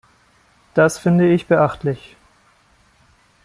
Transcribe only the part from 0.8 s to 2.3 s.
finde ich beachtlich.